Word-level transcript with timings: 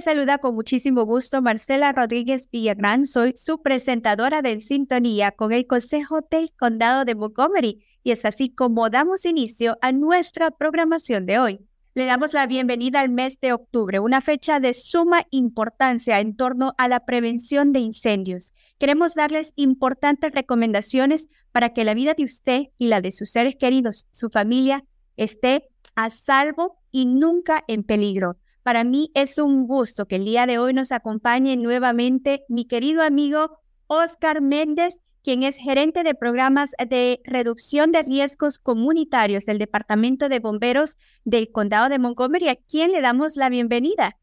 saluda 0.00 0.38
con 0.38 0.54
muchísimo 0.54 1.04
gusto 1.04 1.42
Marcela 1.42 1.92
Rodríguez 1.92 2.48
Villagrán. 2.50 3.04
Soy 3.04 3.32
su 3.34 3.62
presentadora 3.62 4.42
de 4.42 4.60
Sintonía 4.60 5.32
con 5.32 5.52
el 5.52 5.66
Consejo 5.66 6.20
del 6.30 6.52
Condado 6.56 7.04
de 7.04 7.16
Montgomery 7.16 7.84
y 8.04 8.12
es 8.12 8.24
así 8.24 8.54
como 8.54 8.90
damos 8.90 9.24
inicio 9.24 9.76
a 9.80 9.90
nuestra 9.90 10.52
programación 10.52 11.26
de 11.26 11.40
hoy. 11.40 11.60
Le 11.94 12.04
damos 12.04 12.32
la 12.32 12.46
bienvenida 12.46 13.00
al 13.00 13.08
mes 13.10 13.40
de 13.40 13.52
octubre, 13.52 13.98
una 13.98 14.20
fecha 14.20 14.60
de 14.60 14.72
suma 14.72 15.24
importancia 15.30 16.20
en 16.20 16.36
torno 16.36 16.74
a 16.78 16.86
la 16.86 17.04
prevención 17.04 17.72
de 17.72 17.80
incendios. 17.80 18.54
Queremos 18.78 19.14
darles 19.14 19.52
importantes 19.56 20.30
recomendaciones 20.32 21.28
para 21.50 21.72
que 21.72 21.84
la 21.84 21.94
vida 21.94 22.14
de 22.14 22.24
usted 22.24 22.62
y 22.78 22.86
la 22.86 23.00
de 23.00 23.10
sus 23.10 23.30
seres 23.30 23.56
queridos, 23.56 24.06
su 24.12 24.30
familia, 24.30 24.84
esté 25.16 25.68
a 25.96 26.10
salvo 26.10 26.78
y 26.92 27.06
nunca 27.06 27.64
en 27.66 27.82
peligro. 27.82 28.36
Para 28.68 28.84
mí 28.84 29.10
es 29.14 29.38
un 29.38 29.66
gusto 29.66 30.04
que 30.04 30.16
el 30.16 30.26
día 30.26 30.44
de 30.44 30.58
hoy 30.58 30.74
nos 30.74 30.92
acompañe 30.92 31.56
nuevamente 31.56 32.44
mi 32.50 32.66
querido 32.66 33.00
amigo 33.00 33.60
Oscar 33.86 34.42
Méndez, 34.42 35.00
quien 35.24 35.42
es 35.42 35.56
gerente 35.56 36.02
de 36.02 36.14
programas 36.14 36.72
de 36.86 37.22
reducción 37.24 37.92
de 37.92 38.02
riesgos 38.02 38.58
comunitarios 38.58 39.46
del 39.46 39.56
Departamento 39.56 40.28
de 40.28 40.40
Bomberos 40.40 40.98
del 41.24 41.50
Condado 41.50 41.88
de 41.88 41.98
Montgomery, 41.98 42.50
a 42.50 42.56
quien 42.56 42.92
le 42.92 43.00
damos 43.00 43.36
la 43.36 43.48
bienvenida. 43.48 44.18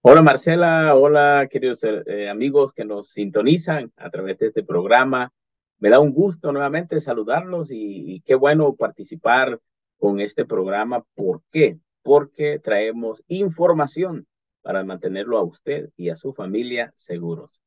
Hola 0.00 0.22
Marcela, 0.22 0.94
hola 0.94 1.46
queridos 1.50 1.84
eh, 1.84 2.30
amigos 2.30 2.72
que 2.72 2.86
nos 2.86 3.10
sintonizan 3.10 3.92
a 3.98 4.08
través 4.08 4.38
de 4.38 4.46
este 4.46 4.62
programa. 4.62 5.30
Me 5.78 5.90
da 5.90 6.00
un 6.00 6.14
gusto 6.14 6.52
nuevamente 6.52 7.00
saludarlos 7.00 7.70
y, 7.70 8.14
y 8.14 8.20
qué 8.22 8.34
bueno 8.34 8.74
participar 8.76 9.60
con 9.98 10.20
este 10.20 10.46
programa. 10.46 11.04
¿Por 11.14 11.42
qué? 11.52 11.80
Porque 12.06 12.60
traemos 12.60 13.24
información 13.26 14.28
para 14.62 14.84
mantenerlo 14.84 15.38
a 15.38 15.42
usted 15.42 15.90
y 15.96 16.10
a 16.10 16.14
su 16.14 16.32
familia 16.32 16.92
seguros. 16.94 17.60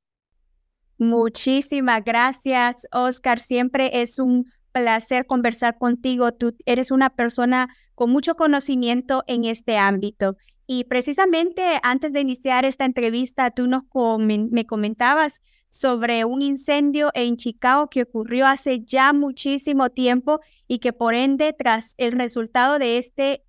Muchísimas 0.98 2.06
gracias, 2.06 2.88
Oscar. 2.94 3.42
Siempre 3.42 4.02
es 4.02 4.18
un 4.18 4.46
placer 4.72 5.26
conversar 5.26 5.78
contigo. 5.78 6.32
Tú 6.32 6.56
eres 6.66 6.90
una 6.90 7.10
persona 7.10 7.68
con 7.96 8.12
mucho 8.12 8.36
conocimiento 8.36 9.26
en 9.28 9.44
este 9.44 9.78
ámbito. 9.78 10.38
Y 10.68 10.86
precisamente 10.86 11.62
antes 11.84 12.14
de 12.14 12.22
iniciar 12.22 12.64
esta 12.64 12.86
entrevista, 12.86 13.52
tú 13.52 13.68
nos 13.68 13.84
me 14.18 14.66
comentabas 14.66 15.42
sobre 15.68 16.24
un 16.24 16.42
incendio 16.42 17.12
en 17.14 17.36
Chicago 17.36 17.90
que 17.90 18.04
ocurrió 18.04 18.46
hace 18.46 18.86
ya 18.86 19.12
muchísimo 19.12 19.90
tiempo 19.90 20.40
y 20.66 20.80
que 20.80 20.94
por 20.94 21.14
ende, 21.14 21.52
tras 21.52 21.94
el 21.98 22.14
resultado 22.14 22.80
de 22.80 23.00
este 23.00 23.44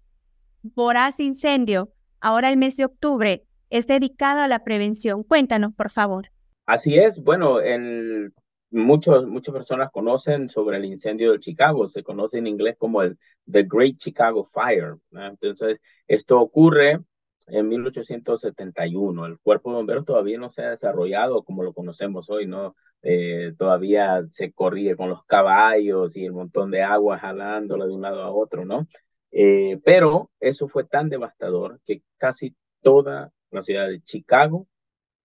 voraz 0.63 1.21
incendio, 1.21 1.93
ahora 2.21 2.51
el 2.51 2.57
mes 2.57 2.77
de 2.77 2.85
octubre, 2.85 3.45
es 3.71 3.87
dedicado 3.87 4.41
a 4.41 4.49
la 4.49 4.65
prevención. 4.65 5.23
Cuéntanos, 5.23 5.73
por 5.75 5.91
favor. 5.91 6.29
Así 6.67 6.99
es, 6.99 7.23
bueno, 7.23 7.61
el, 7.61 8.33
muchos, 8.71 9.27
muchas 9.27 9.53
personas 9.53 9.91
conocen 9.91 10.49
sobre 10.49 10.77
el 10.77 10.85
incendio 10.85 11.33
de 11.33 11.41
Chicago, 11.41 11.89
se 11.89 12.03
conoce 12.03 12.39
en 12.39 12.47
inglés 12.47 12.77
como 12.79 13.03
el 13.03 13.19
The 13.51 13.65
Great 13.65 13.97
Chicago 13.97 14.45
Fire. 14.45 14.97
Entonces, 15.13 15.81
esto 16.07 16.41
ocurre 16.41 17.01
en 17.47 17.69
1871. 17.69 19.27
El 19.27 19.39
cuerpo 19.39 19.71
de 19.71 19.77
bomberos 19.77 20.05
todavía 20.05 20.39
no 20.39 20.49
se 20.49 20.63
ha 20.63 20.71
desarrollado 20.71 21.43
como 21.43 21.63
lo 21.63 21.73
conocemos 21.73 22.31
hoy, 22.31 22.47
¿no? 22.47 22.77
Eh, 23.03 23.55
todavía 23.59 24.23
se 24.29 24.53
corría 24.53 24.95
con 24.95 25.09
los 25.09 25.25
caballos 25.25 26.17
y 26.17 26.25
el 26.25 26.33
montón 26.33 26.71
de 26.71 26.83
agua 26.83 27.19
jalándola 27.19 27.87
de 27.87 27.93
un 27.93 28.03
lado 28.03 28.23
a 28.23 28.31
otro, 28.31 28.65
¿no? 28.65 28.87
Eh, 29.33 29.79
pero 29.85 30.31
eso 30.41 30.69
fue 30.69 30.85
tan 30.85 31.09
devastador 31.09 31.81
que 31.87 32.03
casi 32.19 32.55
toda 32.83 33.33
la 33.51 33.63
ciudad 33.63 33.89
de 33.89 34.03
Chicago 34.03 34.67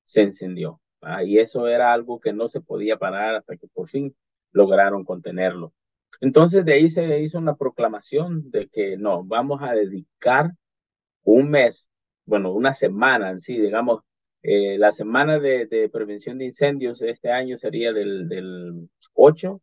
se 0.03 0.21
encendió. 0.21 0.81
Y 1.23 1.37
eso 1.39 1.67
era 1.67 1.93
algo 1.93 2.19
que 2.19 2.33
no 2.33 2.47
se 2.47 2.61
podía 2.61 2.97
parar 2.97 3.35
hasta 3.35 3.57
que 3.57 3.67
por 3.67 3.87
fin 3.87 4.15
lograron 4.51 5.03
contenerlo. 5.05 5.73
Entonces 6.21 6.65
de 6.65 6.73
ahí 6.73 6.89
se 6.89 7.19
hizo 7.21 7.37
una 7.37 7.55
proclamación 7.55 8.49
de 8.49 8.67
que 8.69 8.97
no, 8.97 9.23
vamos 9.23 9.61
a 9.61 9.73
dedicar 9.73 10.51
un 11.23 11.51
mes, 11.51 11.89
bueno, 12.25 12.53
una 12.53 12.73
semana 12.73 13.29
en 13.31 13.39
sí, 13.39 13.59
digamos, 13.59 14.01
eh, 14.41 14.77
la 14.77 14.91
semana 14.91 15.39
de, 15.39 15.89
prevención 15.91 16.37
de 16.37 16.45
incendios 16.45 17.01
este 17.01 17.31
año 17.31 17.57
sería 17.57 17.93
del, 17.93 18.29
del 18.29 18.89
8 19.13 19.61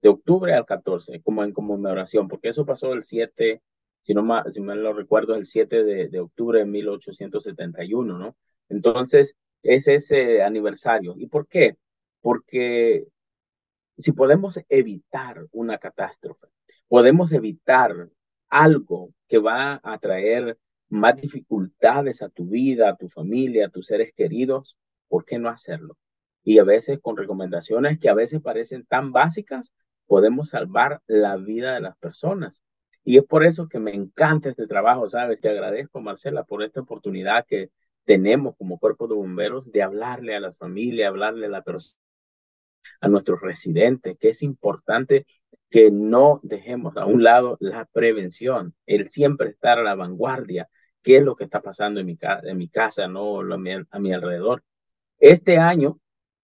de 0.00 0.08
octubre 0.08 0.54
al 0.54 0.64
14, 0.64 1.20
como 1.22 1.44
en 1.44 1.52
conmemoración, 1.52 2.28
porque 2.28 2.48
eso 2.48 2.64
pasó 2.64 2.92
el 2.92 3.02
7, 3.02 3.60
si 4.02 4.14
no 4.14 4.22
mal, 4.22 4.52
si 4.52 4.60
mal 4.60 4.82
lo 4.82 4.92
recuerdo, 4.92 5.34
el 5.34 5.46
7 5.46 5.84
de, 5.84 6.08
de 6.08 6.20
octubre 6.20 6.58
de 6.60 6.66
1871, 6.66 8.18
¿no? 8.18 8.36
Entonces, 8.68 9.34
es 9.62 9.88
ese 9.88 10.42
aniversario. 10.42 11.14
¿Y 11.16 11.26
por 11.26 11.46
qué? 11.46 11.76
Porque 12.20 13.06
si 13.96 14.12
podemos 14.12 14.60
evitar 14.68 15.46
una 15.52 15.78
catástrofe, 15.78 16.48
podemos 16.88 17.32
evitar 17.32 18.08
algo 18.48 19.14
que 19.28 19.38
va 19.38 19.80
a 19.82 19.98
traer 19.98 20.58
más 20.88 21.20
dificultades 21.20 22.20
a 22.20 22.28
tu 22.28 22.46
vida, 22.46 22.90
a 22.90 22.96
tu 22.96 23.08
familia, 23.08 23.66
a 23.66 23.70
tus 23.70 23.86
seres 23.86 24.12
queridos, 24.14 24.76
¿por 25.08 25.24
qué 25.24 25.38
no 25.38 25.48
hacerlo? 25.48 25.96
Y 26.44 26.58
a 26.58 26.64
veces 26.64 26.98
con 27.00 27.16
recomendaciones 27.16 27.98
que 27.98 28.10
a 28.10 28.14
veces 28.14 28.42
parecen 28.42 28.84
tan 28.84 29.12
básicas, 29.12 29.72
podemos 30.06 30.50
salvar 30.50 31.00
la 31.06 31.36
vida 31.36 31.74
de 31.74 31.80
las 31.80 31.96
personas. 31.96 32.62
Y 33.04 33.18
es 33.18 33.24
por 33.24 33.44
eso 33.44 33.68
que 33.68 33.78
me 33.80 33.94
encanta 33.94 34.50
este 34.50 34.66
trabajo, 34.66 35.08
¿sabes? 35.08 35.40
Te 35.40 35.48
agradezco, 35.48 36.00
Marcela, 36.00 36.44
por 36.44 36.62
esta 36.62 36.80
oportunidad 36.80 37.46
que 37.46 37.70
tenemos 38.04 38.56
como 38.56 38.78
cuerpo 38.78 39.08
de 39.08 39.14
bomberos 39.14 39.70
de 39.72 39.82
hablarle 39.82 40.36
a 40.36 40.40
la 40.40 40.52
familia, 40.52 41.08
hablarle 41.08 41.46
a 41.46 41.50
la 41.50 41.62
persona, 41.62 42.00
a 43.00 43.08
nuestros 43.08 43.40
residentes, 43.40 44.16
que 44.18 44.30
es 44.30 44.42
importante 44.42 45.26
que 45.70 45.90
no 45.90 46.40
dejemos 46.42 46.96
a 46.96 47.06
un 47.06 47.22
lado 47.22 47.56
la 47.60 47.86
prevención, 47.86 48.74
el 48.86 49.08
siempre 49.08 49.50
estar 49.50 49.78
a 49.78 49.82
la 49.82 49.94
vanguardia, 49.94 50.68
qué 51.02 51.16
es 51.18 51.24
lo 51.24 51.34
que 51.34 51.44
está 51.44 51.60
pasando 51.62 52.00
en 52.00 52.06
mi, 52.06 52.16
en 52.44 52.56
mi 52.56 52.68
casa, 52.68 53.08
no 53.08 53.40
a 53.40 53.58
mi, 53.58 53.72
a 53.72 53.98
mi 53.98 54.12
alrededor. 54.12 54.62
Este 55.18 55.58
año, 55.58 55.98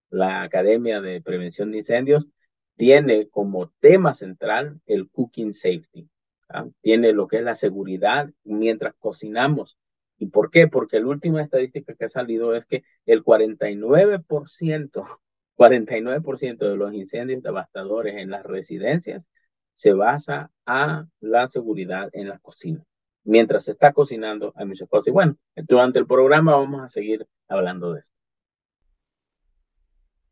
la 0.09 0.41
Academia 0.41 1.01
de 1.01 1.21
Prevención 1.21 1.71
de 1.71 1.77
Incendios 1.77 2.27
tiene 2.75 3.29
como 3.29 3.69
tema 3.79 4.13
central 4.13 4.81
el 4.85 5.09
cooking 5.09 5.53
safety. 5.53 6.09
¿Ah? 6.49 6.67
Tiene 6.81 7.13
lo 7.13 7.27
que 7.27 7.37
es 7.37 7.43
la 7.43 7.55
seguridad 7.55 8.29
mientras 8.43 8.93
cocinamos 8.99 9.77
¿Y 10.19 10.27
por 10.27 10.51
qué? 10.51 10.67
Porque 10.67 10.99
la 10.99 11.07
última 11.07 11.41
estadística 11.41 11.95
que 11.95 12.05
ha 12.05 12.09
salido 12.09 12.53
es 12.53 12.65
que 12.65 12.83
el 13.05 13.23
49%, 13.23 15.19
49% 15.57 16.57
de 16.69 16.75
los 16.75 16.93
incendios 16.93 17.41
devastadores 17.41 18.17
en 18.17 18.29
las 18.29 18.43
residencias 18.43 19.27
se 19.73 19.93
basa 19.93 20.51
a 20.65 21.05
la 21.21 21.47
seguridad 21.47 22.09
en 22.11 22.27
la 22.27 22.37
cocina. 22.39 22.83
Mientras 23.23 23.63
se 23.65 23.71
está 23.71 23.93
cocinando 23.93 24.51
hay 24.57 24.65
muchas 24.65 24.89
cosas. 24.89 25.07
Y 25.07 25.11
bueno, 25.11 25.37
durante 25.55 25.99
el 25.99 26.05
programa 26.05 26.57
vamos 26.57 26.81
a 26.81 26.89
seguir 26.89 27.25
hablando 27.47 27.93
de 27.93 28.01
esto. 28.01 28.15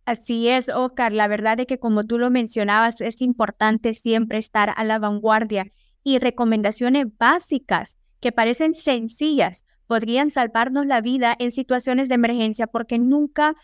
Así 0.04 0.50
es, 0.50 0.70
Oscar. 0.70 1.14
La 1.14 1.30
verdad 1.30 1.62
es 1.62 1.66
que 1.66 1.80
como 1.80 2.06
tú 2.06 2.18
lo 2.18 2.30
mencionabas, 2.30 3.00
es 3.00 3.22
importante 3.22 3.94
siempre 3.94 4.38
estar 4.38 4.74
a 4.76 4.84
la 4.84 5.00
vanguardia 5.00 5.72
y 6.08 6.20
recomendaciones 6.20 7.08
básicas 7.20 7.98
que 8.22 8.32
parecen 8.32 8.76
sencillas, 8.76 9.66
podrían 9.88 10.30
salvarnos 10.30 10.86
la 10.86 11.02
vida 11.02 11.36
en 11.38 11.52
situaciones 11.52 12.08
de 12.08 12.16
emergencia 12.16 12.66
porque 12.66 12.98
nunca, 12.98 13.58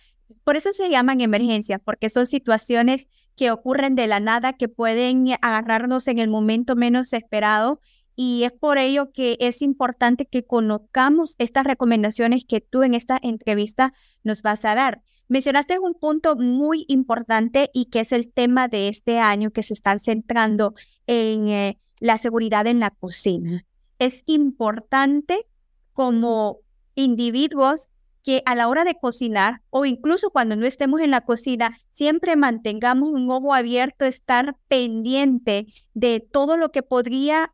por 0.44 0.58
eso 0.58 0.74
se 0.74 0.90
llaman 0.90 1.22
emergencias, 1.22 1.80
porque 1.82 2.10
son 2.10 2.28
situaciones 2.28 3.08
que 3.38 3.50
ocurren 3.50 3.96
de 3.96 4.08
la 4.08 4.20
nada, 4.20 4.52
que 4.52 4.68
pueden 4.68 5.26
agarrarnos 5.42 6.10
en 6.10 6.20
el 6.20 6.28
momento 6.28 6.76
menos 6.76 7.14
esperado. 7.14 7.80
Y 8.14 8.44
es 8.44 8.52
por 8.52 8.78
ello 8.78 9.14
que 9.14 9.38
es 9.40 9.62
importante 9.62 10.26
que 10.26 10.44
conozcamos 10.44 11.36
estas 11.38 11.64
recomendaciones 11.64 12.44
que 12.44 12.60
tú 12.60 12.84
en 12.84 12.94
esta 12.94 13.18
entrevista 13.24 13.94
nos 14.22 14.42
vas 14.42 14.66
a 14.66 14.76
dar. 14.76 15.02
Mencionaste 15.30 15.80
un 15.80 15.94
punto 15.94 16.36
muy 16.36 16.84
importante 16.90 17.70
y 17.74 17.86
que 17.86 18.02
es 18.02 18.12
el 18.12 18.34
tema 18.34 18.68
de 18.68 18.90
este 18.90 19.20
año 19.20 19.52
que 19.52 19.64
se 19.64 19.74
están 19.74 20.00
centrando 20.00 20.74
en 21.08 21.48
eh, 21.48 21.80
la 22.04 22.18
seguridad 22.18 22.68
en 22.68 22.82
la 22.82 22.90
cocina. 22.90 23.66
Es 23.98 24.24
importante 24.26 25.48
como 25.94 26.60
individuos 26.96 27.88
que 28.24 28.44
a 28.46 28.56
la 28.56 28.68
hora 28.68 28.84
de 28.84 28.96
cocinar 29.00 29.62
o 29.70 29.86
incluso 29.86 30.30
cuando 30.30 30.58
no 30.58 30.66
estemos 30.66 31.00
en 31.00 31.12
la 31.12 31.22
cocina, 31.22 31.78
siempre 31.92 32.36
mantengamos 32.36 33.08
un 33.10 33.32
ojo 33.32 33.54
abierto, 33.54 34.04
estar 34.04 34.58
pendiente 34.68 35.68
de 35.94 36.20
todo 36.20 36.58
lo 36.58 36.74
que 36.74 36.84
podría 36.84 37.54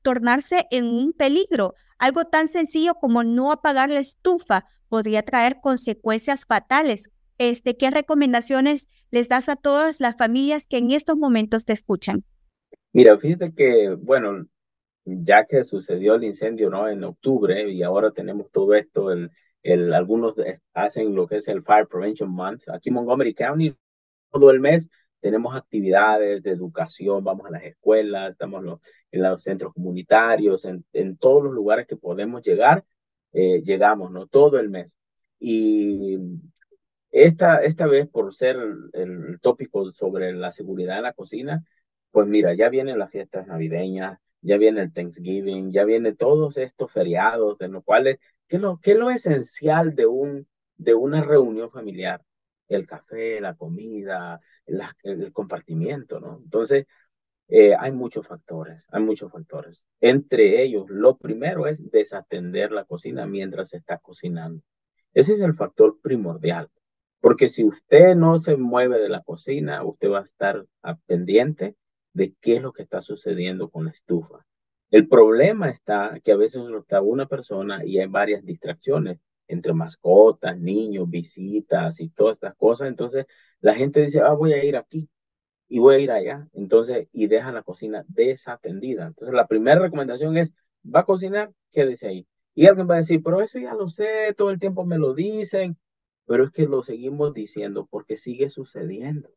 tornarse 0.00 0.66
en 0.70 0.86
un 0.86 1.12
peligro. 1.12 1.74
Algo 1.98 2.24
tan 2.24 2.48
sencillo 2.48 2.94
como 2.94 3.22
no 3.22 3.52
apagar 3.52 3.90
la 3.90 4.00
estufa 4.00 4.64
podría 4.88 5.24
traer 5.24 5.60
consecuencias 5.60 6.46
fatales. 6.46 7.10
Este, 7.36 7.76
¿Qué 7.76 7.90
recomendaciones 7.90 8.88
les 9.10 9.28
das 9.28 9.50
a 9.50 9.56
todas 9.56 10.00
las 10.00 10.16
familias 10.16 10.66
que 10.66 10.78
en 10.78 10.90
estos 10.90 11.18
momentos 11.18 11.66
te 11.66 11.74
escuchan? 11.74 12.24
Mira, 12.92 13.16
fíjate 13.18 13.52
que, 13.54 13.90
bueno, 13.90 14.46
ya 15.04 15.46
que 15.46 15.64
sucedió 15.64 16.14
el 16.14 16.24
incendio 16.24 16.70
¿no? 16.70 16.88
en 16.88 17.04
octubre 17.04 17.70
y 17.70 17.82
ahora 17.82 18.10
tenemos 18.12 18.50
todo 18.50 18.74
esto, 18.74 19.12
el, 19.12 19.30
el, 19.62 19.92
algunos 19.94 20.34
hacen 20.74 21.14
lo 21.14 21.26
que 21.26 21.36
es 21.36 21.48
el 21.48 21.62
Fire 21.62 21.86
Prevention 21.86 22.30
Month. 22.30 22.68
Aquí 22.68 22.88
en 22.90 22.96
Montgomery 22.96 23.34
County, 23.34 23.74
todo 24.30 24.50
el 24.50 24.60
mes 24.60 24.88
tenemos 25.20 25.54
actividades 25.54 26.42
de 26.42 26.50
educación, 26.50 27.22
vamos 27.24 27.46
a 27.46 27.50
las 27.50 27.64
escuelas, 27.64 28.30
estamos 28.30 28.80
en 29.12 29.22
los 29.22 29.42
centros 29.42 29.74
comunitarios, 29.74 30.64
en, 30.64 30.84
en, 30.92 31.16
todos 31.16 31.44
los 31.44 31.52
lugares 31.52 31.86
que 31.86 31.96
podemos 31.96 32.42
llegar, 32.42 32.84
eh, 33.32 33.62
llegamos, 33.62 34.10
¿no? 34.10 34.26
Todo 34.26 34.58
el 34.58 34.70
mes. 34.70 34.96
Y 35.38 36.18
esta, 37.10 37.62
esta 37.62 37.86
vez, 37.86 38.08
por 38.08 38.34
ser 38.34 38.56
el, 38.92 39.38
tópico 39.40 39.90
sobre 39.90 40.32
la 40.32 40.52
seguridad 40.52 40.98
en 40.98 41.04
la 41.04 41.12
cocina, 41.12 41.64
pues 42.10 42.26
mira, 42.26 42.54
ya 42.54 42.68
vienen 42.68 42.98
las 42.98 43.10
fiestas 43.10 43.46
navideñas, 43.46 44.18
ya 44.42 44.56
viene 44.56 44.82
el 44.82 44.92
Thanksgiving, 44.92 45.70
ya 45.72 45.84
vienen 45.84 46.16
todos 46.16 46.56
estos 46.56 46.90
feriados 46.92 47.60
en 47.60 47.72
los 47.72 47.84
cuales, 47.84 48.18
¿qué 48.48 48.56
es 48.56 48.62
lo, 48.62 48.78
qué 48.82 48.94
lo 48.94 49.10
esencial 49.10 49.94
de, 49.94 50.06
un, 50.06 50.46
de 50.76 50.94
una 50.94 51.22
reunión 51.22 51.70
familiar? 51.70 52.22
El 52.68 52.86
café, 52.86 53.40
la 53.40 53.54
comida, 53.54 54.40
el 54.66 55.32
compartimiento, 55.32 56.20
¿no? 56.20 56.40
Entonces, 56.42 56.86
eh, 57.48 57.74
hay 57.76 57.90
muchos 57.90 58.26
factores, 58.28 58.86
hay 58.90 59.02
muchos 59.02 59.32
factores. 59.32 59.84
Entre 60.00 60.62
ellos, 60.62 60.88
lo 60.88 61.16
primero 61.18 61.66
es 61.66 61.90
desatender 61.90 62.70
la 62.70 62.84
cocina 62.84 63.26
mientras 63.26 63.70
se 63.70 63.78
está 63.78 63.98
cocinando. 63.98 64.62
Ese 65.14 65.32
es 65.32 65.40
el 65.40 65.54
factor 65.54 65.98
primordial, 66.00 66.70
porque 67.20 67.48
si 67.48 67.64
usted 67.64 68.14
no 68.14 68.38
se 68.38 68.56
mueve 68.56 69.00
de 69.00 69.08
la 69.08 69.22
cocina, 69.22 69.84
usted 69.84 70.10
va 70.10 70.20
a 70.20 70.22
estar 70.22 70.64
pendiente 71.06 71.74
de 72.12 72.34
qué 72.40 72.56
es 72.56 72.62
lo 72.62 72.72
que 72.72 72.82
está 72.82 73.00
sucediendo 73.00 73.70
con 73.70 73.84
la 73.86 73.90
estufa. 73.90 74.44
El 74.90 75.08
problema 75.08 75.70
está 75.70 76.18
que 76.22 76.32
a 76.32 76.36
veces 76.36 76.62
está 76.78 77.00
una 77.00 77.26
persona 77.26 77.84
y 77.84 77.98
hay 77.98 78.06
varias 78.06 78.44
distracciones 78.44 79.18
entre 79.46 79.72
mascotas, 79.72 80.58
niños, 80.58 81.08
visitas 81.08 82.00
y 82.00 82.08
todas 82.10 82.36
estas 82.36 82.54
cosas. 82.56 82.88
Entonces 82.88 83.26
la 83.60 83.74
gente 83.74 84.00
dice, 84.02 84.20
ah, 84.20 84.32
voy 84.32 84.52
a 84.52 84.64
ir 84.64 84.76
aquí 84.76 85.08
y 85.68 85.78
voy 85.78 85.94
a 85.94 85.98
ir 86.00 86.10
allá. 86.10 86.48
Entonces, 86.52 87.08
y 87.12 87.28
deja 87.28 87.52
la 87.52 87.62
cocina 87.62 88.04
desatendida. 88.08 89.06
Entonces, 89.06 89.34
la 89.34 89.46
primera 89.46 89.80
recomendación 89.80 90.36
es, 90.36 90.52
va 90.84 91.00
a 91.00 91.04
cocinar, 91.06 91.52
quédese 91.70 92.08
ahí. 92.08 92.26
Y 92.54 92.66
alguien 92.66 92.88
va 92.90 92.94
a 92.94 92.98
decir, 92.98 93.22
pero 93.22 93.40
eso 93.40 93.58
ya 93.60 93.74
lo 93.74 93.88
sé, 93.88 94.34
todo 94.36 94.50
el 94.50 94.58
tiempo 94.58 94.84
me 94.84 94.98
lo 94.98 95.14
dicen, 95.14 95.78
pero 96.26 96.44
es 96.44 96.50
que 96.50 96.66
lo 96.66 96.82
seguimos 96.82 97.32
diciendo 97.34 97.86
porque 97.88 98.16
sigue 98.16 98.50
sucediendo. 98.50 99.30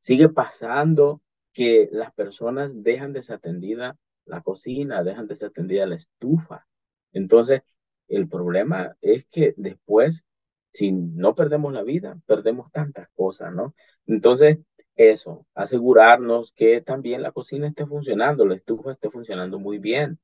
Sigue 0.00 0.28
pasando 0.28 1.22
que 1.52 1.88
las 1.92 2.12
personas 2.12 2.82
dejan 2.82 3.12
desatendida 3.12 3.96
la 4.24 4.42
cocina, 4.42 5.02
dejan 5.02 5.26
desatendida 5.26 5.86
la 5.86 5.96
estufa. 5.96 6.66
Entonces, 7.12 7.62
el 8.08 8.28
problema 8.28 8.96
es 9.00 9.26
que 9.26 9.54
después, 9.56 10.24
si 10.72 10.92
no 10.92 11.34
perdemos 11.34 11.72
la 11.72 11.82
vida, 11.82 12.18
perdemos 12.26 12.70
tantas 12.72 13.08
cosas, 13.10 13.52
¿no? 13.52 13.74
Entonces, 14.06 14.58
eso, 14.98 15.46
asegurarnos 15.54 16.52
que 16.52 16.80
también 16.80 17.22
la 17.22 17.32
cocina 17.32 17.68
esté 17.68 17.86
funcionando, 17.86 18.44
la 18.44 18.56
estufa 18.56 18.92
esté 18.92 19.10
funcionando 19.10 19.58
muy 19.58 19.78
bien. 19.78 20.18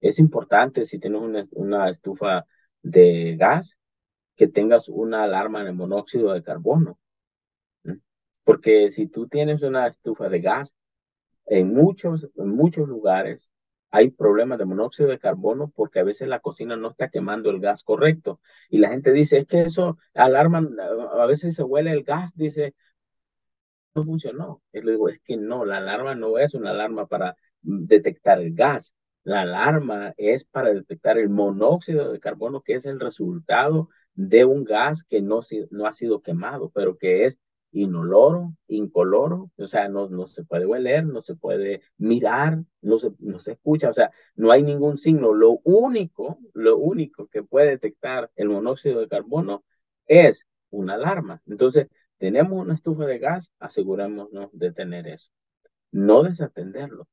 Es 0.00 0.18
importante 0.18 0.86
si 0.86 0.98
tienes 0.98 1.50
una, 1.52 1.90
estufa 1.90 2.46
de 2.82 3.36
gas, 3.38 3.78
que 4.36 4.48
tengas 4.48 4.88
una 4.88 5.24
alarma 5.24 5.62
el 5.62 5.74
monóxido 5.74 6.32
de 6.32 6.42
carbono. 6.42 6.98
Porque 8.44 8.90
si 8.90 9.06
tú 9.06 9.26
tienes 9.28 9.62
una 9.62 9.86
estufa 9.86 10.28
de 10.28 10.40
gas, 10.40 10.76
en 11.46 11.74
muchos, 11.74 12.28
en 12.36 12.48
muchos 12.50 12.88
lugares 12.88 13.52
hay 13.90 14.10
problemas 14.10 14.58
de 14.58 14.64
monóxido 14.64 15.08
de 15.08 15.20
carbono 15.20 15.70
porque 15.74 16.00
a 16.00 16.04
veces 16.04 16.26
la 16.26 16.40
cocina 16.40 16.76
no 16.76 16.90
está 16.90 17.10
quemando 17.10 17.50
el 17.50 17.60
gas 17.60 17.84
correcto. 17.84 18.40
Y 18.68 18.78
la 18.78 18.90
gente 18.90 19.12
dice, 19.12 19.38
es 19.38 19.46
que 19.46 19.62
eso 19.62 19.98
alarma, 20.14 20.68
a 21.12 21.26
veces 21.26 21.54
se 21.54 21.62
huele 21.62 21.92
el 21.92 22.02
gas, 22.02 22.36
dice, 22.36 22.74
no 23.94 24.04
funcionó. 24.04 24.62
Y 24.72 24.80
le 24.80 24.92
digo, 24.92 25.08
es 25.08 25.20
que 25.20 25.36
no, 25.36 25.64
la 25.64 25.76
alarma 25.78 26.14
no 26.16 26.38
es 26.38 26.54
una 26.54 26.70
alarma 26.70 27.06
para 27.06 27.36
detectar 27.62 28.40
el 28.40 28.54
gas. 28.54 28.94
La 29.22 29.42
alarma 29.42 30.12
es 30.16 30.44
para 30.44 30.74
detectar 30.74 31.16
el 31.16 31.28
monóxido 31.30 32.12
de 32.12 32.20
carbono, 32.20 32.62
que 32.62 32.74
es 32.74 32.86
el 32.86 32.98
resultado 32.98 33.88
de 34.14 34.44
un 34.44 34.64
gas 34.64 35.04
que 35.04 35.22
no, 35.22 35.40
no 35.70 35.86
ha 35.86 35.92
sido 35.92 36.20
quemado, 36.20 36.70
pero 36.70 36.98
que 36.98 37.26
es 37.26 37.38
inoloro, 37.74 38.54
incoloro, 38.68 39.50
o 39.56 39.66
sea, 39.66 39.88
no, 39.88 40.08
no 40.08 40.26
se 40.26 40.44
puede 40.44 40.64
oler, 40.64 41.04
no 41.04 41.20
se 41.20 41.34
puede 41.34 41.82
mirar, 41.98 42.62
no 42.80 42.98
se, 42.98 43.12
no 43.18 43.40
se 43.40 43.52
escucha, 43.52 43.90
o 43.90 43.92
sea, 43.92 44.10
no 44.36 44.52
hay 44.52 44.62
ningún 44.62 44.96
signo. 44.96 45.34
Lo 45.34 45.60
único, 45.64 46.38
lo 46.54 46.78
único 46.78 47.26
que 47.26 47.42
puede 47.42 47.70
detectar 47.70 48.30
el 48.36 48.48
monóxido 48.48 49.00
de 49.00 49.08
carbono 49.08 49.64
es 50.06 50.46
una 50.70 50.94
alarma. 50.94 51.42
Entonces, 51.46 51.88
tenemos 52.18 52.60
una 52.60 52.74
estufa 52.74 53.06
de 53.06 53.18
gas, 53.18 53.50
asegurémonos 53.58 54.50
de 54.52 54.72
tener 54.72 55.08
eso. 55.08 55.30
No 55.90 56.22
desatenderlo. 56.22 57.08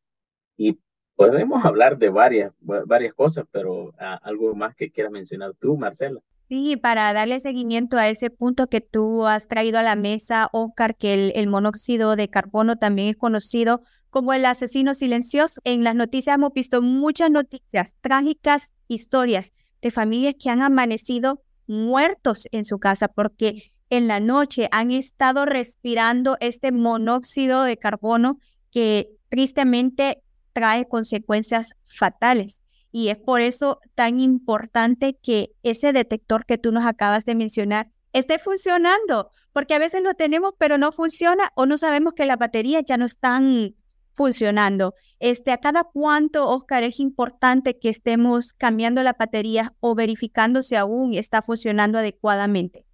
Y 0.57 0.79
podemos 1.15 1.65
hablar 1.65 1.97
de 1.97 2.09
varias, 2.09 2.53
varias 2.59 3.13
cosas, 3.15 3.45
pero 3.51 3.93
ah, 3.97 4.19
algo 4.21 4.53
más 4.55 4.75
que 4.75 4.91
quieras 4.91 5.11
mencionar 5.11 5.53
tú, 5.59 5.75
Marcela. 5.75 6.21
Sí, 6.51 6.75
para 6.75 7.13
darle 7.13 7.39
seguimiento 7.39 7.95
a 7.95 8.09
ese 8.09 8.29
punto 8.29 8.67
que 8.67 8.81
tú 8.81 9.25
has 9.25 9.47
traído 9.47 9.79
a 9.79 9.83
la 9.83 9.95
mesa, 9.95 10.49
Oscar, 10.51 10.97
que 10.97 11.13
el, 11.13 11.31
el, 11.37 11.47
monóxido 11.47 12.17
de 12.17 12.29
carbono 12.29 12.75
también 12.75 13.07
es 13.07 13.15
conocido 13.15 13.83
como 14.09 14.33
el 14.33 14.43
asesino 14.43 14.93
silencioso. 14.93 15.61
En 15.63 15.85
las 15.85 15.95
noticias 15.95 16.35
hemos 16.35 16.51
visto 16.51 16.81
muchas 16.81 17.31
noticias, 17.31 17.95
trágicas 18.01 18.73
historias 18.89 19.53
de 19.81 19.91
familias 19.91 20.35
que 20.37 20.49
han 20.49 20.61
amanecido 20.61 21.41
muertos 21.67 22.49
en 22.51 22.65
su 22.65 22.79
casa 22.79 23.07
porque 23.07 23.71
en 23.89 24.09
la 24.09 24.19
noche 24.19 24.67
han 24.73 24.91
estado 24.91 25.45
respirando 25.45 26.35
este 26.41 26.73
monóxido 26.73 27.63
de 27.63 27.77
carbono 27.77 28.39
que 28.71 29.07
tristemente 29.29 30.21
trae 30.51 30.85
consecuencias 30.85 31.75
fatales. 31.87 32.60
Y 32.91 33.09
es 33.09 33.17
por 33.17 33.41
eso 33.41 33.79
tan 33.95 34.19
importante 34.19 35.17
que 35.21 35.51
ese 35.63 35.93
detector 35.93 36.45
que 36.45 36.57
tú 36.57 36.71
nos 36.71 36.85
acabas 36.85 37.25
de 37.25 37.35
mencionar 37.35 37.89
esté 38.13 38.39
funcionando, 38.39 39.29
porque 39.53 39.73
a 39.73 39.79
veces 39.79 40.03
lo 40.03 40.13
tenemos 40.13 40.53
pero 40.57 40.77
no 40.77 40.91
funciona 40.91 41.51
o 41.55 41.65
no 41.65 41.77
sabemos 41.77 42.13
que 42.13 42.25
las 42.25 42.37
baterías 42.37 42.83
ya 42.85 42.97
no 42.97 43.05
están 43.05 43.75
funcionando. 44.13 44.93
Este, 45.19 45.51
a 45.51 45.57
cada 45.57 45.83
cuánto, 45.85 46.47
Oscar, 46.47 46.83
es 46.83 46.99
importante 46.99 47.79
que 47.79 47.89
estemos 47.89 48.53
cambiando 48.53 49.03
la 49.03 49.13
batería 49.13 49.73
o 49.79 49.95
verificando 49.95 50.61
si 50.61 50.75
aún 50.75 51.13
está 51.13 51.41
funcionando 51.41 51.97
adecuadamente. 51.97 52.85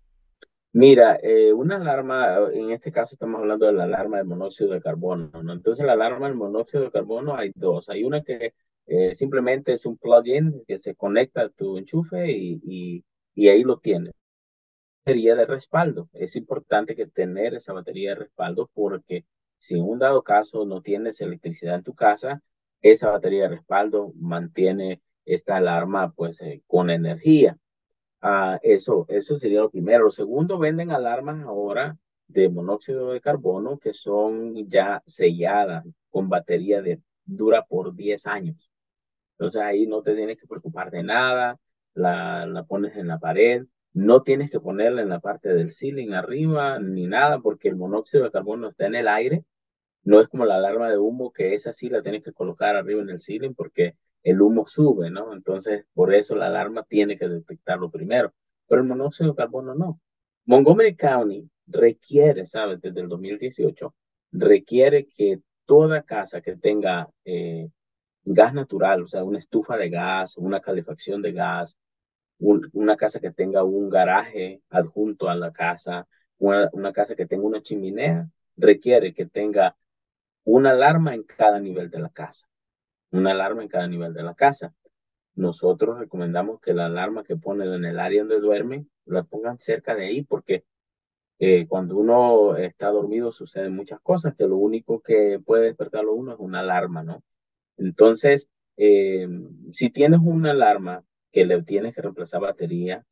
Mira, 0.74 1.18
eh, 1.24 1.51
una 1.54 1.77
alarma, 1.77 2.38
en 2.54 2.72
este 2.72 2.92
caso 2.92 3.16
estamos 3.16 3.39
hablando 3.39 3.66
de 3.66 3.74
la 3.74 3.86
alarma 3.86 4.18
de 4.18 4.25
monóxido 4.25 4.74
de 4.74 4.82
carbono, 4.82 5.32
¿no? 5.42 5.54
Entonces 5.54 5.84
la 5.86 5.94
alarma 5.94 6.27
del 6.27 6.36
monóxido 6.36 6.84
de 6.84 6.92
carbono 6.92 7.36
hay 7.36 7.51
dos. 7.56 7.89
Hay 7.89 8.04
una 8.04 8.22
que 8.22 8.54
eh, 8.88 9.13
simplemente 9.15 9.74
es 9.74 9.86
un 9.86 9.98
plugin 9.98 10.63
que 10.67 10.77
se 10.77 10.96
conecta 10.96 11.41
a 11.41 11.50
tu 11.50 11.77
enchufe 11.77 12.32
y, 12.32 13.03
y, 13.36 13.50
ahí 13.50 13.63
lo 13.63 13.79
tienes. 13.79 14.13
Batería 15.06 15.36
de 15.36 15.46
respaldo. 15.46 16.10
Es 16.13 16.36
importante 16.36 16.96
que 16.96 17.08
tener 17.08 17.53
esa 17.56 17.74
batería 17.74 18.12
de 18.12 18.15
respaldo 18.15 18.70
porque 18.74 19.25
si 19.58 19.75
en 19.75 19.84
un 19.84 20.00
dado 20.00 20.24
caso 20.24 20.65
no 20.65 20.82
tienes 20.82 21.22
electricidad 21.22 21.75
en 21.75 21.84
tu 21.84 21.96
casa, 21.96 22.41
esa 22.82 23.12
batería 23.12 23.44
de 23.44 23.56
respaldo 23.58 24.13
mantiene 24.15 25.01
esta 25.25 25.58
alarma 25.58 26.13
pues 26.13 26.41
eh, 26.41 26.63
con 26.67 26.89
energía. 26.89 27.58
Ah, 28.22 28.60
eso, 28.63 29.06
eso 29.10 29.38
sería 29.38 29.62
lo 29.62 29.70
primero. 29.70 30.06
Lo 30.06 30.12
segundo, 30.12 30.60
venden 30.60 30.91
alarmas 30.91 31.46
ahora 31.46 31.98
de 32.27 32.50
monóxido 32.50 33.12
de 33.12 33.22
carbono 33.22 33.79
que 33.79 33.94
son 33.94 34.67
ya 34.70 35.01
selladas 35.06 35.86
con 36.10 36.29
batería 36.29 36.82
de 36.82 37.01
dura 37.25 37.65
por 37.65 37.96
10 37.96 38.25
años. 38.27 38.67
Entonces 39.38 39.62
ahí 39.62 39.88
no 39.88 40.01
te 40.01 40.15
tienes 40.15 40.38
que 40.38 40.48
preocupar 40.48 40.91
de 40.91 41.03
nada, 41.03 41.60
la, 41.94 42.46
la 42.46 42.63
pones 42.65 42.96
en 42.98 43.08
la 43.08 43.20
pared, 43.20 43.65
no 43.94 44.24
tienes 44.24 44.51
que 44.51 44.60
ponerla 44.60 45.01
en 45.01 45.10
la 45.10 45.20
parte 45.20 45.50
del 45.50 45.72
ceiling 45.72 46.13
arriba 46.13 46.79
ni 46.79 47.08
nada 47.08 47.39
porque 47.39 47.67
el 47.70 47.75
monóxido 47.75 48.24
de 48.25 48.32
carbono 48.32 48.70
está 48.70 48.86
en 48.88 48.96
el 48.96 49.08
aire. 49.08 49.44
No 50.03 50.20
es 50.22 50.27
como 50.27 50.46
la 50.46 50.56
alarma 50.56 50.89
de 50.89 50.98
humo 50.98 51.34
que 51.34 51.53
esa 51.53 51.74
sí 51.74 51.89
la 51.89 52.01
tienes 52.01 52.24
que 52.24 52.34
colocar 52.34 52.75
arriba 52.75 53.01
en 53.01 53.10
el 53.10 53.20
ceiling 53.20 53.53
porque 53.56 53.96
el 54.24 54.41
humo 54.41 54.65
sube, 54.67 55.10
¿no? 55.10 55.34
Entonces, 55.34 55.86
por 55.94 56.13
eso 56.13 56.36
la 56.36 56.48
alarma 56.48 56.84
tiene 56.84 57.17
que 57.17 57.27
detectarlo 57.27 57.89
primero, 57.89 58.34
pero 58.67 58.82
el 58.82 58.88
monóxido 58.88 59.32
de 59.32 59.36
carbono 59.36 59.74
no. 59.74 60.00
Montgomery 60.46 60.96
County 60.96 61.50
requiere, 61.67 62.46
¿sabes? 62.46 62.79
Desde 62.82 63.01
el 63.01 63.10
2018, 63.10 63.96
requiere 64.32 65.08
que 65.08 65.41
toda 65.65 66.03
casa 66.03 66.41
que 66.41 66.56
tenga 66.56 67.10
eh, 67.25 67.70
gas 68.34 68.54
natural, 68.54 69.04
o 69.04 69.08
sea, 69.08 69.24
una 69.24 69.40
estufa 69.40 69.78
de 69.78 69.90
gas, 69.90 70.38
una 70.38 70.60
calefacción 70.60 71.22
de 71.22 71.32
gas, 71.34 71.78
una 72.40 72.98
casa 72.98 73.20
que 73.20 73.32
tenga 73.32 73.64
un 73.64 73.90
garaje 73.90 74.62
adjunto 74.70 75.30
a 75.30 75.36
la 75.36 75.52
casa, 75.52 76.08
una, 76.38 76.94
casa 76.94 77.16
que 77.16 77.26
tenga 77.26 77.46
una 77.46 77.62
chimenea, 77.62 78.30
requiere 78.56 79.14
que 79.14 79.26
tenga 79.26 79.76
una 80.44 80.72
alarma 80.72 81.16
en 81.16 81.24
cada 81.24 81.60
nivel 81.60 81.90
de 81.90 82.00
la 82.00 82.10
casa 82.10 82.48
una 83.12 83.32
alarma 83.32 83.64
en 83.64 83.70
cada 83.70 83.88
nivel 83.88 84.14
de 84.14 84.24
la 84.24 84.36
casa. 84.36 84.74
nosotros 85.36 86.00
recomendamos 86.00 86.60
que 86.62 86.74
la 86.74 86.88
alarma 86.88 87.24
que 87.24 87.38
ponen 87.38 87.72
en 87.74 87.86
el 87.86 88.00
área 88.00 88.22
donde 88.22 88.40
duermen 88.40 88.90
la 89.06 89.24
pongan 89.24 89.60
cerca 89.60 89.96
de 89.96 90.08
ahí 90.08 90.24
porque 90.24 90.66
eh, 91.40 91.68
cuando 91.68 91.98
uno 91.98 92.58
está 92.58 92.90
dormido 92.90 93.32
suceden 93.32 93.76
muchas 93.76 94.00
cosas 94.02 94.36
que 94.36 94.48
lo 94.48 94.58
único 94.58 95.02
que 95.02 95.40
puede 95.46 95.66
despertarlo 95.66 96.14
uno 96.14 96.34
es 96.34 96.40
una 96.40 96.62
alarma, 96.62 97.04
¿no? 97.04 97.24
Entonces, 97.78 98.50
eh, 98.78 99.28
si 99.74 99.90
tienes 99.90 100.20
una 100.24 100.52
alarma 100.52 101.04
que 101.32 101.46
le 101.46 101.62
tienes 101.64 101.96
que 101.96 102.02
reemplazar 102.02 102.42
batería, 102.42 103.06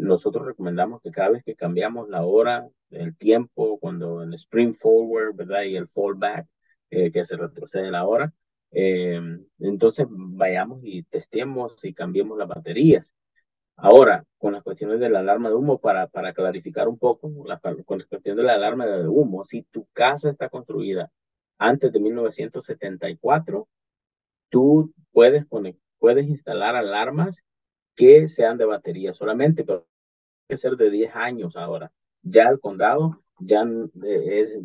nosotros 0.00 0.46
recomendamos 0.46 1.00
que 1.02 1.10
cada 1.10 1.30
vez 1.30 1.42
que 1.44 1.54
cambiamos 1.54 2.08
la 2.08 2.24
hora, 2.24 2.68
el 2.90 3.16
tiempo, 3.16 3.78
cuando 3.78 4.22
el 4.22 4.34
spring 4.34 4.74
forward, 4.74 5.34
¿verdad? 5.34 5.62
Y 5.64 5.76
el 5.76 5.88
fallback, 5.88 6.46
eh, 6.90 7.10
que 7.10 7.24
se 7.24 7.36
retrocede 7.36 7.90
la 7.90 8.06
hora, 8.06 8.32
eh, 8.72 9.20
entonces 9.58 10.06
vayamos 10.10 10.80
y 10.84 11.02
testemos 11.04 11.84
y 11.84 11.94
cambiemos 11.94 12.38
las 12.38 12.48
baterías. 12.48 13.14
Ahora, 13.76 14.24
con 14.38 14.52
las 14.52 14.62
cuestiones 14.62 15.00
de 15.00 15.08
la 15.08 15.20
alarma 15.20 15.48
de 15.48 15.54
humo, 15.54 15.78
para, 15.80 16.06
para 16.08 16.32
clarificar 16.34 16.88
un 16.88 16.98
poco, 16.98 17.30
la, 17.46 17.58
con 17.58 17.98
la 17.98 18.04
cuestión 18.04 18.36
de 18.36 18.42
la 18.42 18.54
alarma 18.54 18.86
de 18.86 19.08
humo, 19.08 19.44
si 19.44 19.62
tu 19.62 19.86
casa 19.92 20.30
está 20.30 20.48
construida 20.50 21.10
antes 21.60 21.92
de 21.92 22.00
1974, 22.00 23.68
tú 24.48 24.92
puedes, 25.12 25.46
puedes 25.98 26.26
instalar 26.26 26.74
alarmas 26.74 27.44
que 27.94 28.28
sean 28.28 28.56
de 28.56 28.64
batería 28.64 29.12
solamente, 29.12 29.62
pero 29.62 29.86
que 30.48 30.56
ser 30.56 30.76
de 30.76 30.90
10 30.90 31.14
años 31.14 31.56
ahora. 31.56 31.92
Ya 32.22 32.48
el 32.48 32.58
condado 32.60 33.22
ya 33.38 33.62
eh, 34.04 34.40
es 34.40 34.58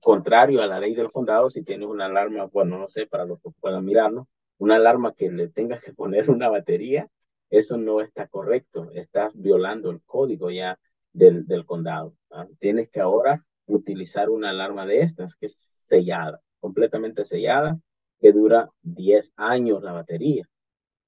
contrario 0.00 0.62
a 0.62 0.66
la 0.66 0.80
ley 0.80 0.94
del 0.94 1.12
condado 1.12 1.48
si 1.48 1.62
tienes 1.62 1.88
una 1.88 2.06
alarma, 2.06 2.46
bueno, 2.46 2.76
no 2.76 2.88
sé, 2.88 3.06
para 3.06 3.24
los 3.24 3.40
que 3.40 3.50
puedan 3.60 3.84
mirarlo, 3.84 4.26
una 4.58 4.76
alarma 4.76 5.14
que 5.14 5.30
le 5.30 5.48
tengas 5.48 5.84
que 5.84 5.92
poner 5.92 6.28
una 6.28 6.48
batería, 6.48 7.08
eso 7.50 7.76
no 7.76 8.00
está 8.00 8.26
correcto, 8.26 8.90
estás 8.94 9.32
violando 9.34 9.90
el 9.90 10.02
código 10.02 10.50
ya 10.50 10.76
del, 11.12 11.46
del 11.46 11.66
condado. 11.66 12.14
Tienes 12.58 12.88
que 12.90 13.00
ahora 13.00 13.44
utilizar 13.74 14.30
una 14.30 14.50
alarma 14.50 14.86
de 14.86 15.00
estas 15.00 15.34
que 15.34 15.46
es 15.46 15.54
sellada, 15.54 16.40
completamente 16.60 17.24
sellada, 17.24 17.78
que 18.20 18.32
dura 18.32 18.70
10 18.82 19.32
años 19.36 19.82
la 19.82 19.92
batería. 19.92 20.48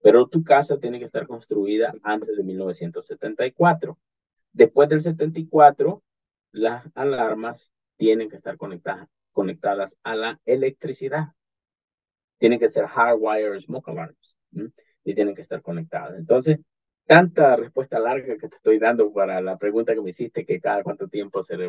Pero 0.02 0.26
tu 0.26 0.42
casa 0.42 0.78
tiene 0.78 0.98
que 0.98 1.06
estar 1.06 1.26
construida 1.26 1.94
antes 2.02 2.36
de 2.36 2.42
1974. 2.42 3.98
Después 4.52 4.88
del 4.88 5.00
74, 5.00 6.02
las 6.52 6.84
alarmas 6.94 7.72
tienen 7.96 8.28
que 8.28 8.36
estar 8.36 8.56
conectadas, 8.56 9.08
conectadas 9.32 9.96
a 10.02 10.14
la 10.14 10.40
electricidad. 10.44 11.28
Tienen 12.38 12.58
que 12.58 12.68
ser 12.68 12.86
hardwire 12.86 13.58
smoke 13.60 13.88
alarms 13.88 14.36
y 15.04 15.14
tienen 15.14 15.34
que 15.34 15.42
estar 15.42 15.62
conectadas. 15.62 16.18
Entonces, 16.18 16.58
tanta 17.06 17.56
respuesta 17.56 17.98
larga 17.98 18.36
que 18.36 18.48
te 18.48 18.56
estoy 18.56 18.78
dando 18.78 19.12
para 19.12 19.40
la 19.40 19.56
pregunta 19.58 19.94
que 19.94 20.00
me 20.00 20.10
hiciste, 20.10 20.44
que 20.44 20.60
cada 20.60 20.82
cuánto 20.82 21.08
tiempo 21.08 21.42
se 21.42 21.56
le, 21.56 21.68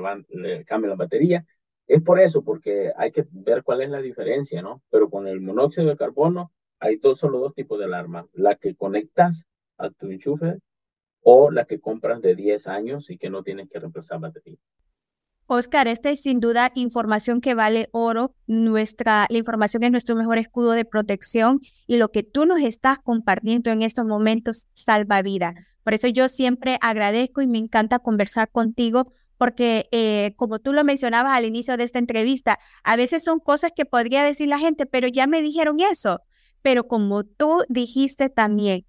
cambia 0.66 0.90
la 0.90 0.96
batería, 0.96 1.46
es 1.88 2.02
por 2.02 2.20
eso, 2.20 2.44
porque 2.44 2.92
hay 2.98 3.12
que 3.12 3.26
ver 3.32 3.64
cuál 3.64 3.82
es 3.82 3.90
la 3.90 4.02
diferencia, 4.02 4.62
¿no? 4.62 4.82
Pero 4.90 5.10
con 5.10 5.28
el 5.28 5.42
monóxido 5.42 5.88
de 5.88 5.98
carbono 5.98 6.52
hay 6.80 6.98
dos, 6.98 7.20
solo 7.20 7.40
dos 7.40 7.54
tipos 7.54 7.78
de 7.80 7.86
alarma. 7.86 8.28
La 8.34 8.56
que 8.56 8.76
conectas 8.76 9.46
a 9.78 9.90
tu 9.92 10.10
enchufe 10.10 10.60
o 11.22 11.52
la 11.52 11.66
que 11.66 11.80
compras 11.80 12.22
de 12.22 12.36
10 12.36 12.68
años 12.68 13.10
y 13.10 13.18
que 13.18 13.30
no 13.30 13.44
tienes 13.44 13.70
que 13.70 13.80
reemplazar 13.80 14.20
batería. 14.20 14.58
Oscar, 15.48 15.88
esta 15.88 16.10
es 16.10 16.22
sin 16.22 16.40
duda 16.40 16.72
información 16.74 17.40
que 17.40 17.54
vale 17.54 17.90
oro. 17.92 18.34
Nuestra, 18.48 19.28
la 19.30 19.38
información 19.38 19.84
es 19.84 19.92
nuestro 19.92 20.16
mejor 20.16 20.40
escudo 20.40 20.72
de 20.72 20.86
protección 20.86 21.62
y 21.86 21.98
lo 21.98 22.12
que 22.12 22.24
tú 22.24 22.46
nos 22.46 22.62
estás 22.62 22.98
compartiendo 22.98 23.70
en 23.70 23.84
estos 23.84 24.06
momentos 24.06 24.68
salva 24.74 25.22
vida. 25.22 25.54
Por 25.84 25.94
eso 25.94 26.08
yo 26.08 26.30
siempre 26.30 26.80
agradezco 26.82 27.44
y 27.44 27.48
me 27.48 27.60
encanta 27.60 28.00
conversar 28.00 28.50
contigo 28.50 29.14
porque 29.38 29.88
eh, 29.92 30.34
como 30.38 30.60
tú 30.60 30.74
lo 30.74 30.84
mencionabas 30.84 31.38
al 31.38 31.46
inicio 31.46 31.78
de 31.78 31.84
esta 31.84 32.00
entrevista, 32.00 32.58
a 32.84 32.96
veces 32.96 33.24
son 33.24 33.40
cosas 33.40 33.72
que 33.76 33.86
podría 33.86 34.24
decir 34.24 34.48
la 34.48 34.58
gente, 34.58 34.86
pero 34.88 35.08
ya 35.08 35.28
me 35.28 35.42
dijeron 35.42 35.80
eso. 35.80 36.22
Pero 36.64 36.88
como 36.88 37.24
tú 37.24 37.58
dijiste 37.70 38.30
también, 38.30 38.86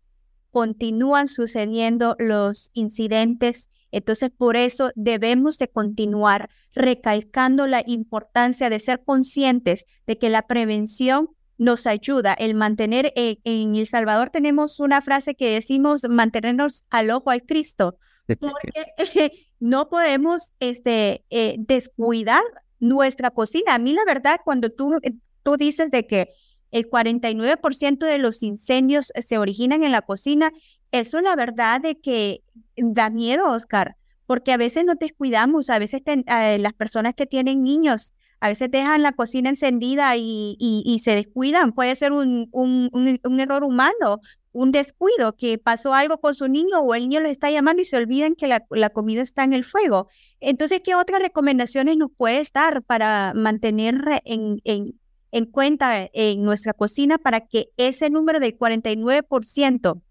continúan 0.50 1.28
sucediendo 1.28 2.16
los 2.18 2.70
incidentes 2.72 3.68
entonces, 3.96 4.30
por 4.30 4.56
eso 4.56 4.90
debemos 4.94 5.56
de 5.56 5.68
continuar 5.68 6.50
recalcando 6.74 7.66
la 7.66 7.82
importancia 7.86 8.68
de 8.68 8.78
ser 8.78 9.02
conscientes 9.02 9.86
de 10.06 10.18
que 10.18 10.28
la 10.28 10.42
prevención 10.42 11.30
nos 11.56 11.86
ayuda. 11.86 12.34
El 12.34 12.54
mantener, 12.54 13.14
eh, 13.16 13.38
en 13.44 13.74
El 13.74 13.86
Salvador 13.86 14.28
tenemos 14.28 14.80
una 14.80 15.00
frase 15.00 15.34
que 15.34 15.50
decimos 15.50 16.02
mantenernos 16.10 16.84
al 16.90 17.10
ojo 17.10 17.30
al 17.30 17.44
Cristo, 17.44 17.96
porque 18.26 18.92
no 19.60 19.88
podemos 19.88 20.52
este, 20.60 21.24
eh, 21.30 21.56
descuidar 21.58 22.42
nuestra 22.78 23.30
cocina. 23.30 23.76
A 23.76 23.78
mí 23.78 23.94
la 23.94 24.04
verdad, 24.04 24.40
cuando 24.44 24.68
tú, 24.68 24.92
eh, 25.04 25.14
tú 25.42 25.56
dices 25.56 25.90
de 25.90 26.06
que 26.06 26.28
el 26.70 26.90
49% 26.90 28.04
de 28.04 28.18
los 28.18 28.42
incendios 28.42 29.10
se 29.18 29.38
originan 29.38 29.84
en 29.84 29.92
la 29.92 30.02
cocina, 30.02 30.52
eso 30.92 31.20
la 31.20 31.36
verdad 31.36 31.80
de 31.80 31.98
que 31.98 32.42
da 32.76 33.10
miedo, 33.10 33.50
Oscar, 33.50 33.96
porque 34.26 34.52
a 34.52 34.56
veces 34.56 34.84
no 34.84 34.94
descuidamos, 34.94 35.70
a 35.70 35.78
veces 35.78 36.02
eh, 36.04 36.58
las 36.58 36.72
personas 36.74 37.14
que 37.14 37.26
tienen 37.26 37.62
niños, 37.62 38.12
a 38.40 38.48
veces 38.48 38.70
dejan 38.70 39.02
la 39.02 39.12
cocina 39.12 39.48
encendida 39.48 40.16
y, 40.16 40.56
y, 40.58 40.98
se 40.98 41.14
descuidan. 41.14 41.72
Puede 41.72 41.96
ser 41.96 42.12
un, 42.12 42.48
un, 42.52 42.90
un, 42.92 43.40
error 43.40 43.64
humano, 43.64 44.20
un 44.52 44.72
descuido, 44.72 45.36
que 45.36 45.56
pasó 45.58 45.94
algo 45.94 46.18
con 46.18 46.34
su 46.34 46.46
niño 46.46 46.80
o 46.80 46.94
el 46.94 47.02
niño 47.02 47.20
les 47.20 47.32
está 47.32 47.50
llamando 47.50 47.80
y 47.82 47.86
se 47.86 47.96
olvidan 47.96 48.34
que 48.34 48.46
la, 48.46 48.66
la 48.70 48.90
comida 48.90 49.22
está 49.22 49.44
en 49.44 49.54
el 49.54 49.64
fuego. 49.64 50.08
Entonces, 50.40 50.82
¿qué 50.84 50.94
otras 50.94 51.22
recomendaciones 51.22 51.96
nos 51.96 52.10
puede 52.14 52.42
dar 52.52 52.82
para 52.82 53.32
mantener 53.34 54.22
en, 54.24 54.60
en, 54.64 55.00
en 55.32 55.46
cuenta 55.46 56.08
en 56.12 56.42
nuestra 56.42 56.74
cocina 56.74 57.16
para 57.16 57.46
que 57.46 57.70
ese 57.78 58.10
número 58.10 58.38
del 58.38 58.56
49% 58.58 60.02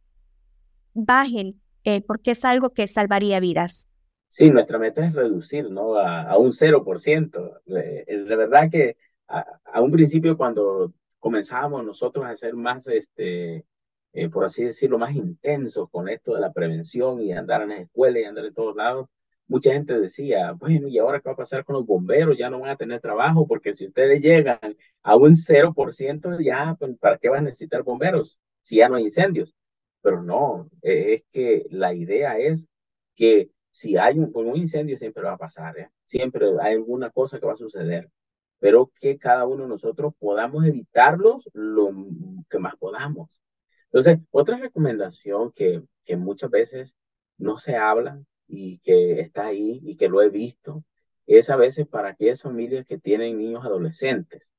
bajen, 0.96 1.62
eh, 1.84 2.02
porque 2.02 2.32
es 2.32 2.44
algo 2.44 2.72
que 2.72 2.88
salvaría 2.88 3.40
vidas. 3.40 3.88
Sí, 4.28 4.50
nuestra 4.50 4.80
meta 4.80 5.06
es 5.06 5.14
reducir, 5.14 5.70
¿no? 5.70 5.96
A, 5.98 6.36
un 6.38 6.52
0%. 6.52 7.62
De, 7.66 8.06
de 8.08 8.36
verdad 8.36 8.70
que 8.72 8.98
a, 9.28 9.82
un 9.82 9.92
principio 9.92 10.38
cuando 10.38 10.94
comenzábamos 11.20 11.86
nosotros 11.86 12.26
a 12.26 12.36
ser 12.36 12.56
más, 12.56 12.88
este, 12.88 13.66
eh, 14.14 14.30
por 14.30 14.46
así 14.46 14.64
decirlo, 14.64 14.98
más 14.98 15.16
intensos 15.16 15.90
con 15.90 16.10
esto 16.10 16.34
de 16.34 16.42
la 16.42 16.54
prevención 16.54 17.22
y 17.22 17.32
andar 17.34 17.62
en 17.64 17.70
las 17.70 17.80
escuelas 17.82 18.22
y 18.22 18.26
andar 18.26 18.46
en 18.46 18.54
todos 18.54 18.76
lados, 18.76 19.08
mucha 19.48 19.74
gente 19.74 20.00
decía, 20.00 20.54
bueno, 20.54 20.88
¿y 20.88 20.98
ahora 20.98 21.20
qué 21.20 21.30
va 21.30 21.34
a 21.34 21.38
pasar 21.38 21.66
con 21.66 21.76
los 21.76 21.86
bomberos? 21.86 22.38
Ya 22.38 22.50
no 22.50 22.60
van 22.60 22.72
a 22.72 22.78
tener 22.78 23.00
trabajo 23.00 23.48
porque 23.48 23.74
si 23.74 23.86
ustedes 23.86 24.22
llegan 24.22 24.60
a 25.04 25.16
un 25.16 25.36
0%, 25.36 26.40
ya, 26.44 26.76
pues, 26.80 26.98
¿para 26.98 27.18
qué 27.18 27.30
van 27.30 27.42
a 27.42 27.50
necesitar 27.50 27.84
bomberos 27.84 28.42
si 28.62 28.78
ya 28.78 28.90
no 28.90 28.96
hay 28.96 29.04
incendios? 29.04 29.54
Pero 30.06 30.22
no, 30.22 30.70
e, 30.84 31.14
es 31.14 31.26
que 31.32 31.66
la 31.72 31.92
idea 31.96 32.38
es 32.38 32.70
que 33.16 33.50
si 33.72 33.98
hay 33.98 34.20
un, 34.20 34.32
un 34.36 34.56
incendio 34.56 35.00
siempre 35.00 35.24
va 35.24 35.34
a 35.34 35.38
pasar, 35.38 35.80
¿eh? 35.80 35.90
siempre 36.04 36.46
hay 36.62 36.76
alguna 36.76 37.10
cosa 37.10 37.40
que 37.40 37.48
va 37.48 37.54
a 37.54 37.56
suceder, 37.56 38.12
pero 38.60 38.92
que 39.00 39.18
cada 39.18 39.48
uno 39.48 39.64
de 39.64 39.70
nosotros 39.70 40.14
podamos 40.20 40.64
evitarlos 40.68 41.50
lo 41.54 41.92
que 42.48 42.60
más 42.60 42.76
podamos. 42.76 43.42
Entonces, 43.86 44.20
otra 44.30 44.58
recomendación 44.58 45.52
que, 45.52 45.82
que 46.04 46.18
muchas 46.18 46.52
veces 46.52 46.94
no 47.40 47.58
se 47.58 47.76
habla 47.76 48.22
y 48.48 48.78
que 48.80 49.22
está 49.22 49.48
ahí 49.48 49.82
y 49.84 49.98
que 49.98 50.08
lo 50.08 50.22
he 50.22 50.30
visto, 50.30 50.84
es 51.26 51.50
a 51.50 51.56
veces 51.56 51.88
para 51.88 52.10
aquellas 52.10 52.44
familias 52.44 52.86
que 52.86 53.00
tienen 53.00 53.40
niños 53.40 53.66
adolescentes 53.66 54.54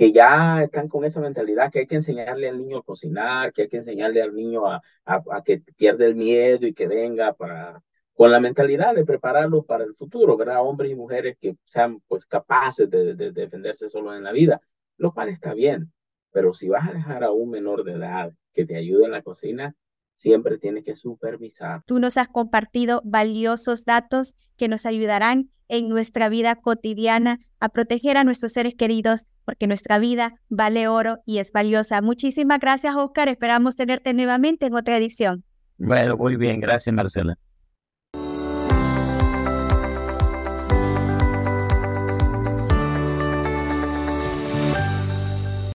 que 0.00 0.12
ya 0.12 0.62
están 0.62 0.88
con 0.88 1.04
esa 1.04 1.20
mentalidad 1.20 1.70
que 1.70 1.80
hay 1.80 1.86
que 1.86 1.96
enseñarle 1.96 2.48
al 2.48 2.56
niño 2.56 2.78
a 2.78 2.82
cocinar, 2.82 3.52
que 3.52 3.62
hay 3.62 3.68
que 3.68 3.76
enseñarle 3.76 4.22
al 4.22 4.34
niño 4.34 4.66
a, 4.66 4.80
a, 5.04 5.42
que 5.44 5.62
pierda 5.76 6.06
el 6.06 6.14
miedo 6.14 6.66
y 6.66 6.72
que 6.72 6.88
venga 6.88 7.34
para, 7.34 7.82
con 8.14 8.32
la 8.32 8.40
mentalidad 8.40 8.94
de 8.94 9.04
prepararlo 9.04 9.62
para 9.62 9.84
el 9.84 9.94
futuro, 9.94 10.38
¿verdad? 10.38 10.62
Hombres 10.62 10.90
y 10.90 10.94
mujeres 10.94 11.36
que 11.38 11.54
sean 11.66 12.00
pues 12.08 12.24
capaces 12.24 12.88
de, 12.88 13.14
de, 13.14 13.30
defenderse 13.30 13.90
solo 13.90 14.16
en 14.16 14.22
la 14.22 14.32
vida, 14.32 14.58
lo 14.96 15.12
cual 15.12 15.28
está 15.28 15.52
bien, 15.52 15.92
pero 16.32 16.54
si 16.54 16.70
vas 16.70 16.88
a 16.88 16.94
dejar 16.94 17.22
a 17.22 17.30
un 17.30 17.50
menor 17.50 17.84
de 17.84 17.92
edad 17.92 18.32
que 18.54 18.64
te 18.64 18.76
ayude 18.76 19.04
en 19.04 19.10
la 19.10 19.20
cocina, 19.20 19.74
siempre 20.20 20.58
tienes 20.58 20.84
que 20.84 20.94
supervisar. 20.94 21.82
Tú 21.86 21.98
nos 21.98 22.18
has 22.18 22.28
compartido 22.28 23.00
valiosos 23.04 23.86
datos 23.86 24.34
que 24.58 24.68
nos 24.68 24.84
ayudarán 24.84 25.50
en 25.68 25.88
nuestra 25.88 26.28
vida 26.28 26.56
cotidiana 26.56 27.38
a 27.58 27.70
proteger 27.70 28.18
a 28.18 28.24
nuestros 28.24 28.52
seres 28.52 28.74
queridos, 28.74 29.24
porque 29.46 29.66
nuestra 29.66 29.98
vida 29.98 30.34
vale 30.50 30.88
oro 30.88 31.20
y 31.24 31.38
es 31.38 31.52
valiosa. 31.52 32.02
Muchísimas 32.02 32.60
gracias, 32.60 32.94
Oscar. 32.96 33.28
Esperamos 33.28 33.76
tenerte 33.76 34.12
nuevamente 34.12 34.66
en 34.66 34.74
otra 34.74 34.98
edición. 34.98 35.42
Bueno, 35.78 36.18
muy 36.18 36.36
bien. 36.36 36.60
Gracias, 36.60 36.94
Marcela. 36.94 37.38